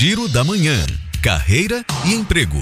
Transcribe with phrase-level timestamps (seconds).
[0.00, 0.78] Giro da Manhã.
[1.22, 2.56] Carreira e emprego.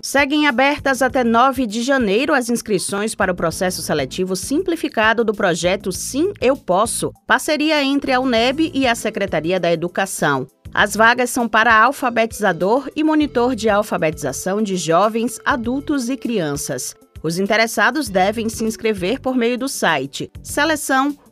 [0.00, 5.92] Seguem abertas até 9 de janeiro as inscrições para o processo seletivo simplificado do projeto
[5.92, 10.46] Sim Eu Posso, parceria entre a UNEB e a Secretaria da Educação.
[10.72, 16.96] As vagas são para alfabetizador e monitor de alfabetização de jovens, adultos e crianças.
[17.22, 20.30] Os interessados devem se inscrever por meio do site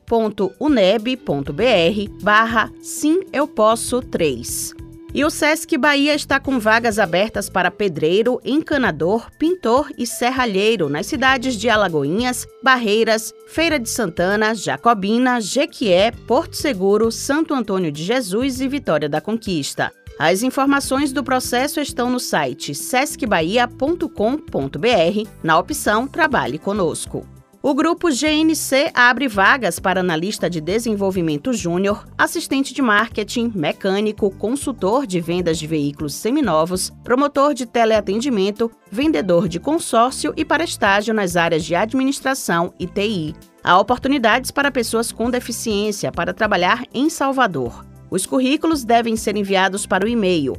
[0.07, 4.75] seleção.uneb.br barra Sim Eu Posso 3.
[5.13, 11.07] E o Sesc Bahia está com vagas abertas para pedreiro, encanador, pintor e serralheiro nas
[11.07, 18.61] cidades de Alagoinhas, Barreiras, Feira de Santana, Jacobina, Jequié, Porto Seguro, Santo Antônio de Jesus
[18.61, 19.91] e Vitória da Conquista.
[20.19, 27.36] As informações do processo estão no site sescbahia.com.br, na opção Trabalhe Conosco.
[27.69, 35.05] O grupo GNC abre vagas para analista de desenvolvimento júnior, assistente de marketing, mecânico, consultor
[35.05, 41.35] de vendas de veículos seminovos, promotor de teleatendimento, vendedor de consórcio e para estágio nas
[41.35, 43.35] áreas de administração e TI.
[43.65, 47.85] Há oportunidades para pessoas com deficiência para trabalhar em Salvador.
[48.09, 50.57] Os currículos devem ser enviados para o e-mail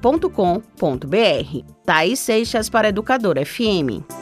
[0.00, 1.84] oportunidadesba@grupognc.com.br.
[1.84, 4.19] Thaís Seixas para Educador FM.